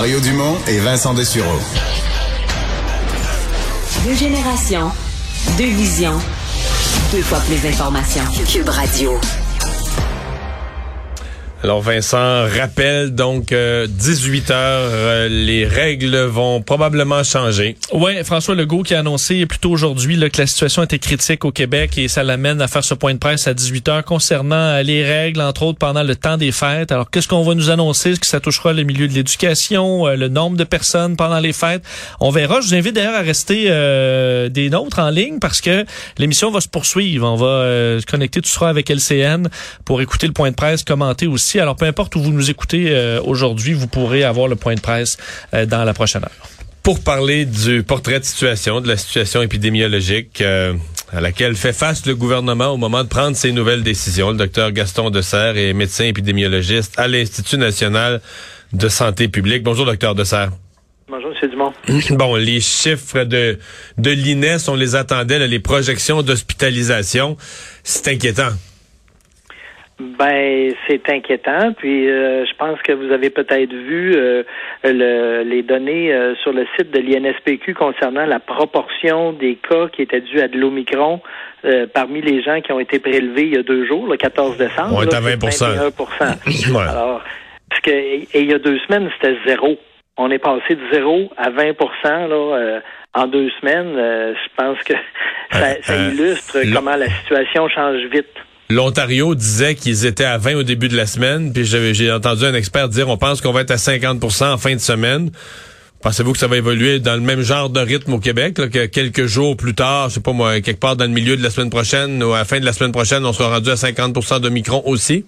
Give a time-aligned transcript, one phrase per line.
[0.00, 1.60] Mario Dumont et Vincent Dessureau.
[4.02, 4.90] Deux générations,
[5.58, 6.18] deux visions,
[7.12, 8.24] deux fois plus d'informations.
[8.50, 9.20] Cube Radio.
[11.62, 17.76] Alors Vincent rappelle donc 18 heures, euh, les règles vont probablement changer.
[17.92, 21.52] Ouais, François Legault qui a annoncé plus tôt aujourd'hui que la situation était critique au
[21.52, 24.82] Québec et ça l'amène à faire ce point de presse à 18 heures concernant euh,
[24.82, 26.92] les règles entre autres pendant le temps des fêtes.
[26.92, 28.12] Alors qu'est-ce qu'on va nous annoncer?
[28.12, 31.52] Est-ce que ça touchera le milieu de l'éducation, euh, le nombre de personnes pendant les
[31.52, 31.84] fêtes?
[32.20, 32.62] On verra.
[32.62, 33.64] Je vous invite d'ailleurs à rester
[34.50, 35.84] des nôtres en ligne parce que
[36.16, 37.28] l'émission va se poursuivre.
[37.28, 39.48] On va se connecter tout sera avec LCN
[39.84, 42.90] pour écouter le point de presse, commenter aussi alors, peu importe où vous nous écoutez
[42.90, 45.16] euh, aujourd'hui, vous pourrez avoir le point de presse
[45.54, 46.48] euh, dans la prochaine heure.
[46.82, 50.74] Pour parler du portrait de situation, de la situation épidémiologique euh,
[51.12, 54.72] à laquelle fait face le gouvernement au moment de prendre ses nouvelles décisions, le docteur
[54.72, 58.20] Gaston Desserre est médecin épidémiologiste à l'Institut national
[58.72, 59.62] de santé publique.
[59.62, 60.50] Bonjour, docteur Desserre.
[61.08, 61.50] Bonjour, M.
[61.50, 61.72] Dumont.
[62.16, 63.58] Bon, les chiffres de,
[63.98, 67.36] de l'INES, on les attendait, les projections d'hospitalisation,
[67.82, 68.50] c'est inquiétant.
[70.00, 71.74] Ben, c'est inquiétant.
[71.76, 74.42] Puis, euh, je pense que vous avez peut-être vu euh,
[74.82, 80.22] les données euh, sur le site de l'INSPQ concernant la proportion des cas qui étaient
[80.22, 81.20] dus à de l'Omicron
[81.92, 84.94] parmi les gens qui ont été prélevés il y a deux jours, le 14 décembre.
[84.94, 85.90] On est à 20 21
[86.88, 87.22] Alors,
[87.68, 89.76] parce que, et, il y a deux semaines, c'était zéro.
[90.16, 92.80] On est passé de zéro à 20% là,
[93.12, 93.92] en deux semaines.
[93.94, 94.94] je pense que
[95.50, 98.34] ça, ça illustre comment la situation change vite.
[98.70, 102.54] L'Ontario disait qu'ils étaient à 20 au début de la semaine, puis j'ai entendu un
[102.54, 105.32] expert dire on pense qu'on va être à 50% en fin de semaine.
[106.02, 109.26] Pensez-vous que ça va évoluer dans le même genre de rythme au Québec, que quelques
[109.26, 111.68] jours plus tard, je sais pas moi, quelque part dans le milieu de la semaine
[111.68, 114.48] prochaine ou à la fin de la semaine prochaine, on sera rendu à 50% de
[114.48, 115.24] micron aussi?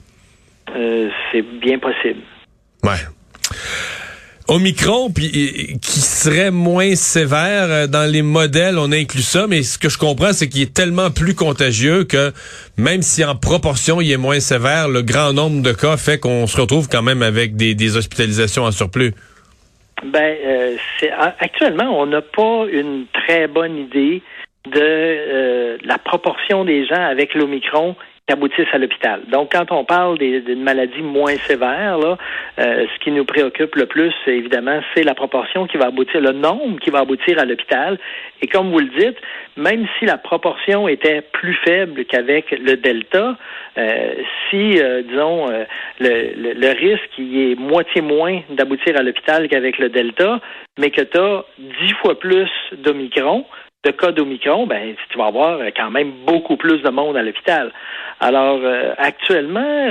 [0.74, 2.20] Euh, c'est bien possible.
[2.84, 3.00] Ouais.
[4.52, 5.30] Omicron, puis
[5.80, 9.96] qui serait moins sévère euh, dans les modèles, on inclut ça, mais ce que je
[9.96, 12.32] comprends, c'est qu'il est tellement plus contagieux que
[12.76, 16.46] même si en proportion il est moins sévère, le grand nombre de cas fait qu'on
[16.46, 19.14] se retrouve quand même avec des, hospitalisations en surplus.
[20.04, 20.76] Ben, euh,
[21.38, 24.22] actuellement, on n'a pas une très bonne idée
[24.66, 27.96] de euh, la proportion des gens avec l'Omicron
[28.72, 29.20] à l'hôpital.
[29.28, 32.16] Donc, quand on parle d'une maladie moins sévère, euh,
[32.56, 36.78] ce qui nous préoccupe le plus, évidemment, c'est la proportion qui va aboutir, le nombre
[36.80, 37.98] qui va aboutir à l'hôpital.
[38.40, 39.18] Et comme vous le dites,
[39.56, 43.36] même si la proportion était plus faible qu'avec le Delta,
[43.78, 44.14] euh,
[44.50, 45.48] si, euh, disons,
[46.00, 50.40] le, le, risque est moitié moins d'aboutir à l'hôpital qu'avec le Delta,
[50.78, 53.44] mais que tu as dix fois plus d'Omicron,
[53.84, 57.72] de cas d'Omicron, ben, tu vas avoir quand même beaucoup plus de monde à l'hôpital.
[58.20, 59.90] Alors, euh, actuellement,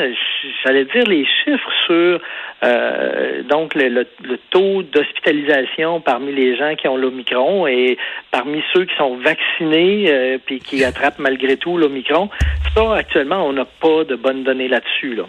[0.63, 2.22] j'allais dire les chiffres sur
[2.63, 4.06] euh, donc le,
[4.50, 7.97] taux d'hospitalisation parmi les gens qui ont l'Omicron et
[8.31, 12.29] parmi ceux qui sont vaccinés euh, puis qui attrapent malgré tout l'Omicron.
[12.73, 15.16] Ça, actuellement, on n'a pas de bonnes données là-dessus.
[15.16, 15.25] Là.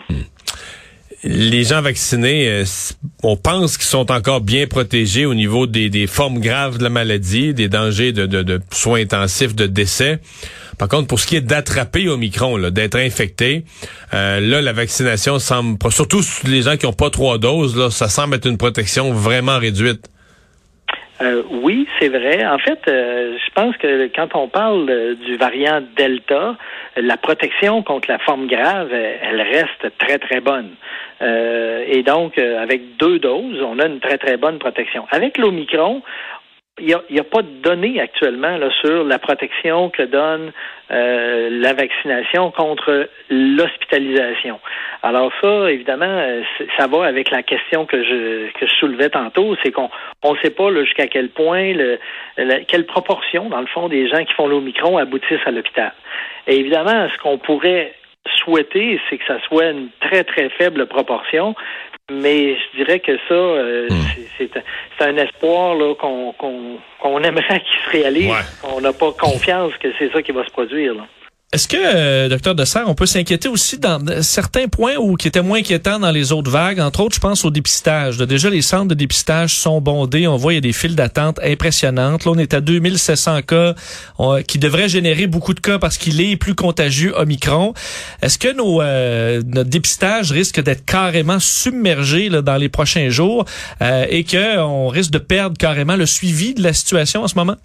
[1.24, 2.64] Les gens vaccinés, euh,
[3.22, 7.54] on pense qu'ils sont encore bien protégés au niveau des, formes graves de la maladie,
[7.54, 10.18] des dangers de, de, soins intensifs, de décès.
[10.78, 13.64] Par contre, pour ce qui est d'attraper Omicron, d'être infecté,
[14.14, 18.08] euh, là, la vaccination semble, surtout les gens qui n'ont pas trois doses, là, ça
[18.08, 20.08] semble être une protection vraiment réduite.
[21.22, 22.44] Euh, oui, c'est vrai.
[22.46, 26.56] En fait, euh, je pense que quand on parle euh, du variant Delta,
[26.96, 30.70] la protection contre la forme grave, elle reste très, très bonne.
[31.20, 35.06] et donc, avec deux doses, on a une très, très bonne protection.
[35.10, 36.02] Avec l'Omicron,
[36.78, 40.52] il n'y a, pas de données actuellement là, sur la protection que donne
[40.90, 44.58] euh, la vaccination contre l'hospitalisation.
[45.02, 46.42] Alors ça, évidemment, euh,
[46.78, 49.90] ça va avec la question que je, que je soulevais tantôt, c'est qu'on
[50.24, 51.98] ne sait pas jusqu'à quel point, le,
[52.66, 55.92] quelle proportion, dans le fond, des gens qui font l'Omicron aboutissent à l'hôpital.
[56.46, 57.92] Et évidemment, ce qu'on pourrait
[58.38, 61.54] souhaiter, c'est que ça soit une très, très faible proportion,
[62.10, 64.24] mais je dirais que ça, euh, hmm.
[64.38, 64.50] c'est
[65.00, 68.34] un espoir qu'on aimerait qu'il se réalise.
[68.64, 70.94] On n'a pas confiance que c'est ça qui va se produire.
[70.94, 71.06] Là.
[71.52, 75.42] Est-ce que, euh, docteur Dessert, on peut s'inquiéter aussi dans certains points où qui étaient
[75.42, 76.80] moins inquiétants dans les autres vagues?
[76.80, 78.16] Entre autres, je pense au dépistage.
[78.16, 80.26] Déjà, les centres de dépistage sont bondés.
[80.26, 82.24] On voit, il y a des files d'attente impressionnantes.
[82.24, 83.74] Là, on est à 2700 cas
[84.48, 87.74] qui devraient générer beaucoup de cas parce qu'il est plus contagieux Omicron.
[88.22, 93.44] Est-ce que nos, euh, notre dépistage risque d'être carrément submergé là, dans les prochains jours
[93.82, 97.56] euh, et qu'on risque de perdre carrément le suivi de la situation en ce moment?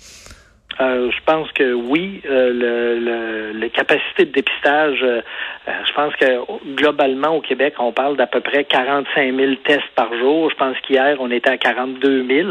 [0.79, 5.21] Euh, je pense que oui, euh, le, le, les capacités de dépistage, euh,
[5.65, 6.39] je pense que
[6.75, 10.51] globalement au Québec, on parle d'à peu près 45 000 tests par jour.
[10.51, 12.49] Je pense qu'hier, on était à 42 000.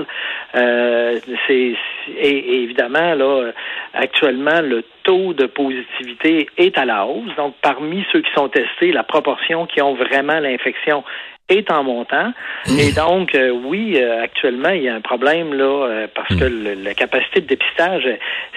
[1.47, 1.75] c'est,
[2.19, 3.53] et, évidemment, là,
[3.95, 7.35] actuellement, le taux de positivité est à la hausse.
[7.37, 11.05] Donc, parmi ceux qui sont testés, la proportion qui ont vraiment l'infection
[11.49, 12.33] est en montant.
[12.79, 16.45] Et donc, euh, oui, euh, actuellement, il y a un problème là euh, parce que
[16.45, 18.03] la capacité de dépistage,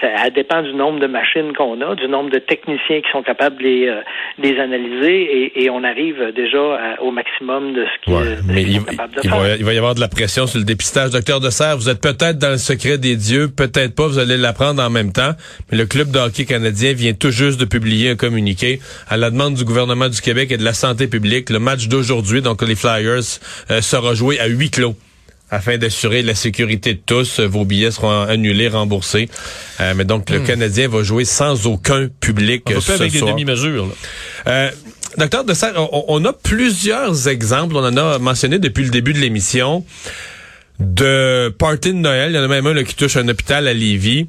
[0.01, 3.57] elle dépend du nombre de machines qu'on a, du nombre de techniciens qui sont capables
[3.57, 4.01] de les,
[4.39, 9.29] les analyser et, on arrive déjà au maximum de ce qui est capable de il
[9.29, 9.39] faire.
[9.39, 11.11] Va, il va y avoir de la pression sur le dépistage.
[11.11, 14.35] Docteur de Serre, vous êtes peut-être dans le secret des dieux, peut-être pas, vous allez
[14.35, 15.33] l'apprendre en même temps.
[15.71, 19.29] Mais le Club de hockey canadien vient tout juste de publier un communiqué à la
[19.29, 21.51] demande du gouvernement du Québec et de la santé publique.
[21.51, 23.39] Le match d'aujourd'hui, donc les Flyers
[23.69, 24.95] euh, sera joué à huis clos
[25.51, 27.39] afin d'assurer la sécurité de tous.
[27.39, 29.29] Vos billets seront annulés, remboursés.
[29.79, 30.45] Euh, mais donc, le hmm.
[30.45, 33.87] Canadien va jouer sans aucun public on ce avec des demi-mesures.
[34.47, 34.69] Euh,
[35.17, 37.75] docteur de on, on, a plusieurs exemples.
[37.75, 39.83] On en a mentionné depuis le début de l'émission
[40.79, 42.31] de party de Noël.
[42.31, 44.27] Il y en a même un là, qui touche un hôpital à Lévis.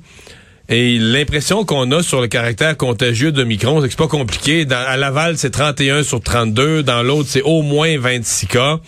[0.73, 4.65] Et l'impression qu'on a sur le caractère contagieux de Micron, c'est que c'est pas compliqué.
[4.71, 6.85] À Laval, c'est 31 sur 32.
[6.85, 8.79] Dans l'autre, c'est au moins 26 cas.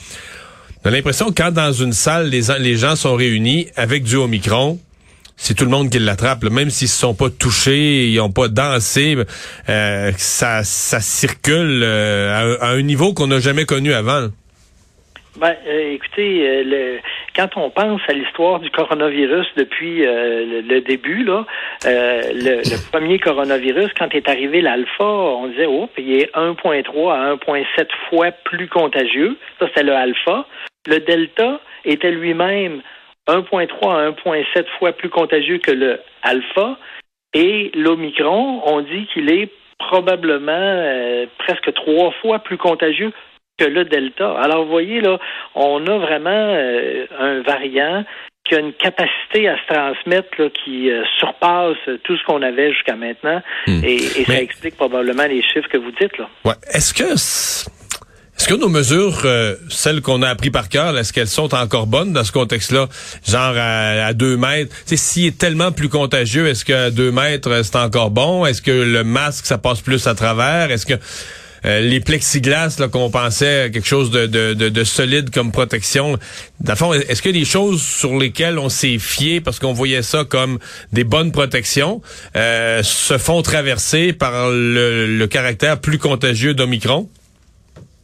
[0.85, 4.79] On a l'impression que quand dans une salle, les, gens sont réunis avec du Omicron,
[5.37, 6.45] c'est tout le monde qui l'attrape.
[6.45, 9.17] Même s'ils se sont pas touchés, ils ont pas dansé,
[9.69, 14.29] euh, ça, ça circule euh, à, un niveau qu'on n'a jamais connu avant.
[15.37, 16.99] Ben, euh, écoutez, euh, le,
[17.35, 21.47] quand on pense à l'histoire du coronavirus depuis euh, le, début, là,
[21.85, 22.61] le,
[22.93, 28.31] premier coronavirus, quand est arrivé l'alpha, on disait, oh, il est 1.3 à 1.7 fois
[28.45, 29.39] plus contagieux.
[29.59, 30.47] Ça, c'était le alpha.
[30.87, 32.83] Le delta était lui-même
[33.27, 36.77] 1.3 à 1.7 fois plus contagieux que le alpha.
[37.33, 39.49] Et l'omicron, on dit qu'il est
[39.79, 43.13] probablement presque trois fois plus contagieux
[43.59, 44.35] que le Delta.
[44.41, 45.19] Alors, vous voyez, là,
[45.55, 48.05] on a vraiment euh, un variant
[48.45, 52.97] qui a une capacité à se transmettre qui euh, surpasse tout ce qu'on avait jusqu'à
[52.97, 53.41] maintenant.
[53.67, 53.81] Hmm.
[53.85, 56.17] Et, ça explique probablement les chiffres que vous dites.
[56.19, 56.29] Là.
[56.45, 56.55] Ouais.
[56.73, 57.13] Est-ce que...
[58.39, 61.87] Est-ce que nos mesures, euh, celles qu'on a appris par cœur, est-ce qu'elles sont encore
[61.87, 62.89] bonnes dans ce contexte-là,
[63.25, 64.75] genre à, deux mètres?
[64.87, 68.45] S'il est tellement plus contagieux, est-ce qu'à deux mètres, c'est encore bon?
[68.45, 70.73] Est-ce que le masque, ça passe plus à travers?
[70.73, 70.95] Est-ce que
[71.65, 76.17] euh, les plexiglas qu'on pensait quelque chose de, de, de, solide comme protection.
[76.61, 80.25] Dans fond, est-ce que des choses sur lesquelles on s'est fié parce qu'on voyait ça
[80.25, 80.59] comme
[80.93, 82.01] des bonnes protections
[82.37, 87.09] euh, se font traverser par le, caractère plus contagieux d'Omicron?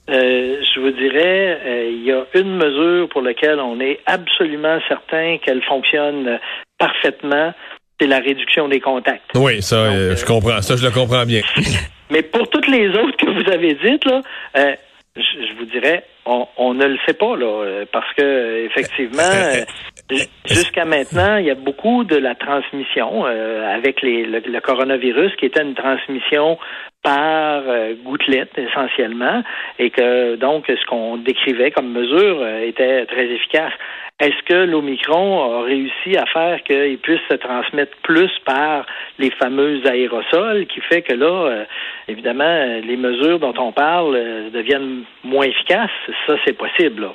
[0.09, 5.37] Euh, je vous dirais, il y a une mesure pour laquelle on est absolument certain
[5.45, 6.39] qu'elle fonctionne
[6.79, 7.53] parfaitement,
[8.01, 9.25] c'est la réduction des contacts.
[9.35, 10.63] Oui, ça, je comprends.
[10.63, 11.43] Ça, je le comprends bien.
[12.11, 14.23] Mais pour toutes les autres que vous avez dites, là,
[14.57, 14.75] euh,
[15.17, 19.23] je, vous dirais, on, ne le sait pas, là, euh, parce que effectivement,
[20.47, 25.63] jusqu'à maintenant, il y a beaucoup de la transmission avec les, le, coronavirus qui était
[25.63, 26.59] une transmission
[27.03, 27.63] par
[28.05, 29.43] gouttelette essentiellement,
[29.79, 33.73] et que donc ce qu'on décrivait comme mesure était très efficace.
[34.21, 38.85] Est-ce que l'Omicron a réussi à faire qu'il puisse se transmettre plus par
[39.19, 41.65] les fameux aérosols, qui fait que là, euh,
[42.09, 45.91] évidemment, les mesures dont on parle euh, deviennent moins efficaces?
[46.27, 47.03] Ça, c'est possible.
[47.03, 47.15] Là.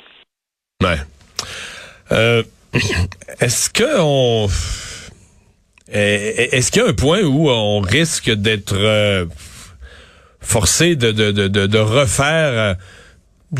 [0.82, 2.42] Ouais.
[2.74, 2.78] Euh,
[3.40, 4.48] est-ce que on
[5.88, 9.28] est-ce qu'il y a un point où on risque d'être
[10.40, 12.76] forcé de, de, de, de refaire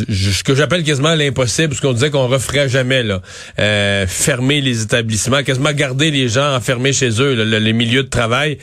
[0.09, 3.21] ce que j'appelle quasiment l'impossible, ce qu'on disait qu'on referait jamais, là,
[3.59, 8.59] euh, fermer les établissements, quasiment garder les gens enfermés chez eux, les milieux de travail.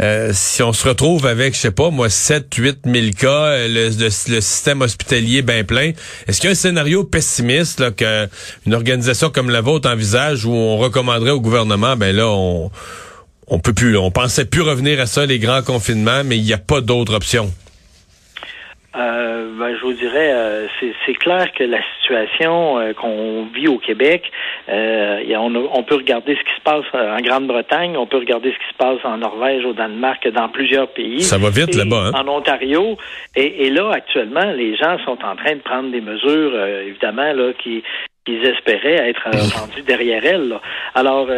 [0.00, 3.90] Euh, si on se retrouve avec, je sais pas, moi, 7, 8 000 cas, le,
[4.10, 5.92] système hospitalier bien plein,
[6.26, 8.28] est-ce qu'il y a un scénario pessimiste là, que
[8.66, 12.70] une organisation comme la vôtre envisage où on recommanderait au gouvernement, ben là, on
[13.50, 16.52] on peut plus, on pensait plus revenir à ça, les grands confinements, mais il n'y
[16.52, 17.50] a pas d'autre option?
[18.98, 20.66] Euh, ben, je vous dirais, euh,
[21.06, 24.30] c'est clair que la situation euh, qu'on vit au Québec,
[24.68, 28.72] on, on, peut regarder ce qui se passe en Grande-Bretagne, on peut regarder ce qui
[28.72, 31.22] se passe en Norvège, au Danemark, dans plusieurs pays.
[31.22, 32.10] Ça va vite là-bas.
[32.12, 32.24] Hein?
[32.24, 32.96] En Ontario.
[33.36, 37.52] Et, et, là, actuellement, les gens sont en train de prendre des mesures, évidemment, là,
[37.52, 37.82] qui
[38.24, 40.54] qu'ils espéraient être entendus derrière elles.
[40.94, 41.28] Alors,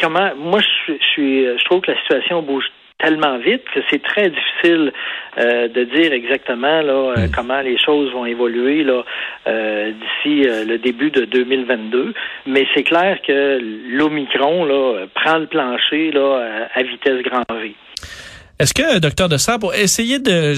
[0.00, 2.64] comment moi je suis je trouve que la situation bouge
[2.98, 4.92] tellement vite que c'est très difficile
[5.38, 9.04] euh, de dire exactement là euh, comment les choses vont évoluer là
[9.46, 12.12] euh, d'ici le début de 2022.
[12.46, 17.74] Mais c'est clair que l'Omicron là prend le plancher là à vitesse grand V.
[18.58, 20.52] Est-ce que, docteur de pour essayer de,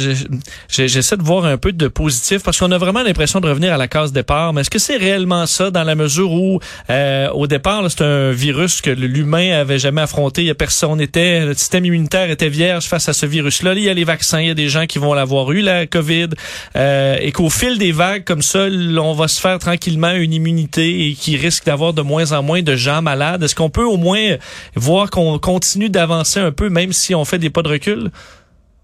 [0.68, 3.76] j'essaie de voir un peu de positif parce qu'on a vraiment l'impression de revenir à
[3.76, 7.46] la case départ, mais est-ce que c'est réellement ça dans la mesure où, euh, au
[7.46, 11.54] départ, c'est un virus que l'humain avait jamais affronté, il y a personne était, le
[11.54, 13.74] système immunitaire était vierge face à ce virus-là.
[13.74, 15.86] Il y a les vaccins, il y a des gens qui vont l'avoir eu la
[15.86, 16.28] COVID,
[16.76, 18.66] euh, et qu'au fil des vagues comme ça,
[18.98, 22.62] on va se faire tranquillement une immunité et qui risque d'avoir de moins en moins
[22.62, 23.42] de gens malades.
[23.42, 24.36] Est-ce qu'on peut au moins
[24.74, 27.89] voir qu'on continue d'avancer un peu, même si on fait des pas de recul?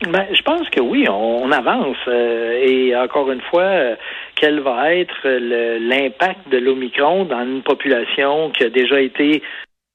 [0.03, 1.97] Ben, je pense que oui, on, avance.
[2.07, 3.97] Euh, et encore une fois, euh,
[4.35, 9.43] quel va être l'impact de l'Omicron dans une population qui a déjà été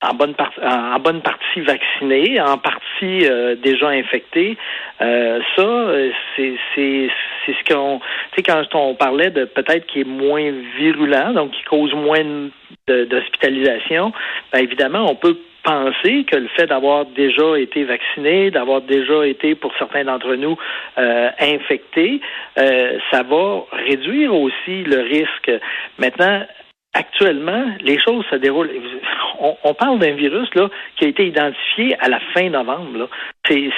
[0.03, 4.57] en bonne, partie vaccinée, en partie euh, déjà infectée.
[4.99, 5.91] ça,
[6.35, 7.09] c'est c'est
[7.47, 7.99] ce qu'on,
[8.33, 12.49] tu sais, quand on parlait de peut-être qui est moins virulent, donc qui cause moins
[12.87, 14.11] d'hospitalisation,
[14.51, 19.55] ben évidemment, on peut penser que le fait d'avoir déjà été vacciné, d'avoir déjà été,
[19.55, 20.57] pour certains d'entre nous,
[20.97, 22.21] euh, infecté,
[22.57, 25.51] euh, ça va réduire aussi le risque.
[25.97, 26.45] Maintenant,
[26.93, 28.71] actuellement, les choses se déroulent.
[29.63, 32.97] On, parle d'un virus là qui a été identifié à la fin novembre.
[32.99, 33.07] Là.
[33.47, 33.71] C'est,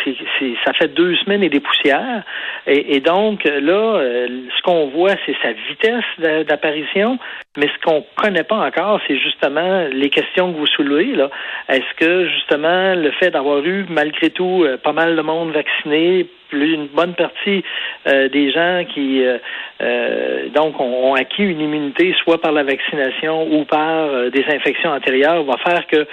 [0.65, 2.23] ça fait deux semaines et des poussières.
[2.67, 7.17] Et, donc là, euh, ce qu'on voit, c'est sa vitesse d'apparition,
[7.57, 11.15] mais ce qu'on connaît pas encore, c'est justement les questions que vous soulevez.
[11.15, 11.29] Là.
[11.69, 16.27] Est-ce que justement le fait d'avoir eu malgré tout euh, pas mal de monde vacciné,
[16.61, 17.63] une bonne partie
[18.07, 23.65] euh, des gens qui euh, donc ont, acquis une immunité soit par la vaccination ou
[23.65, 26.05] par des infections antérieures va faire que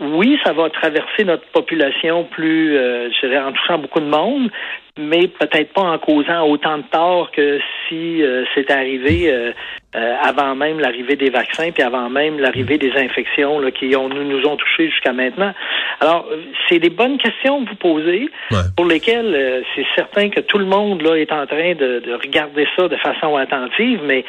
[0.00, 4.50] oui, ça va traverser notre population plus, je dirais, en touchant beaucoup de monde,
[4.98, 7.58] mais peut-être pas en causant autant de tort que
[7.88, 9.52] si euh, c'est arrivé euh,
[9.96, 14.08] euh, avant même l'arrivée des vaccins, puis avant même l'arrivée des infections là, qui ont,
[14.08, 15.52] nous, nous ont touchés jusqu'à maintenant.
[16.00, 16.28] Alors,
[16.68, 18.30] c'est des bonnes questions que vous posez,
[18.76, 22.66] pour lesquelles c'est certain que tout le monde là est en train de, de regarder
[22.76, 24.24] ça de façon attentive, mais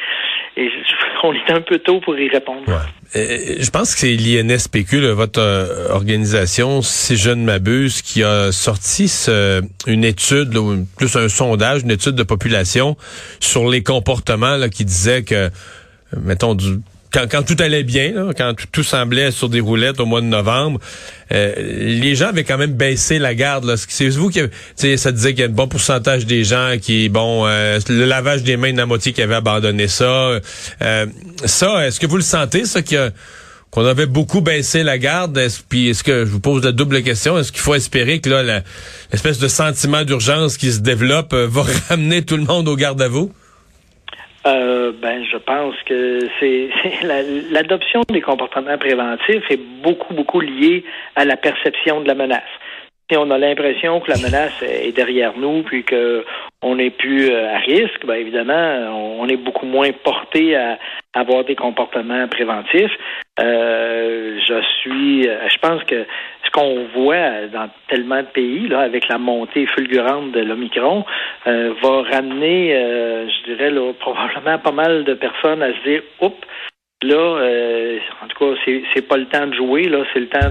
[1.22, 2.62] on est un peu tôt pour y répondre.
[2.68, 2.78] Euh,
[3.14, 9.10] je pense que c'est l'INSPQ, votre euh, organisation, si je ne m'abuse, qui a sorti
[9.86, 10.58] une étude,
[10.96, 12.96] plus un sondage, une étude de population
[13.40, 15.50] sur les comportements là, qui disait que,
[16.16, 16.80] mettons, du
[17.24, 20.80] quand, tout allait bien, quand tout, semblait sur des roulettes au mois de novembre,
[21.32, 23.74] euh, les gens avaient quand même baissé la garde.
[23.88, 24.40] C'est vous qui,
[24.96, 28.42] ça disait qu'il y a un bon pourcentage des gens qui, bon, euh, le lavage
[28.42, 30.40] des mains de la moitié qui avait abandonné ça.
[30.82, 31.06] Euh,
[31.44, 35.36] ça, est-ce que vous le sentez, ça, qu'on avait beaucoup baissé la garde?
[35.38, 38.30] Est puis est-ce que je vous pose la double question Est-ce qu'il faut espérer que
[38.30, 38.62] là
[39.12, 43.08] l'espèce de sentiment d'urgence qui se développe va ramener tout le monde au garde à
[43.08, 43.32] vous
[44.46, 46.68] euh, ben, je pense que c'est
[47.50, 50.84] l'adoption des comportements préventifs est beaucoup, beaucoup liée
[51.16, 52.42] à la perception de la menace.
[53.10, 56.24] Si on a l'impression que la menace est derrière nous, puis que
[56.62, 60.78] on n'est plus euh, à risque, ben évidemment, on est beaucoup moins porté à
[61.14, 62.90] avoir des comportements préventifs.
[63.38, 66.04] Euh, je suis, je pense que
[66.56, 71.04] qu'on voit dans tellement de pays, là, avec la montée fulgurante de l'Omicron,
[71.46, 76.46] euh, va ramener, je dirais, là, probablement pas mal de personnes à se dire, oups,
[77.02, 78.60] Là, euh, en tout cas,
[78.94, 79.84] c'est pas le temps de jouer.
[79.84, 80.48] Là, c'est le temps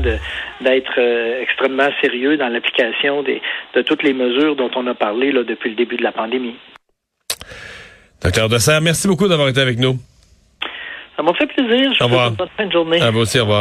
[0.61, 5.43] d'être euh, extrêmement sérieux dans l'application de toutes les mesures dont on a parlé là,
[5.43, 6.55] depuis le début de la pandémie.
[8.23, 9.95] Docteur Dessert, merci beaucoup d'avoir été avec nous.
[11.15, 11.93] Ça m'a fait plaisir.
[11.93, 13.01] Je vous souhaite une bonne fin de journée.
[13.01, 13.53] À vous aussi, au revoir.